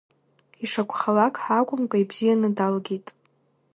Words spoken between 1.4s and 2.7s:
ҳәа акәымкәа, ибзианы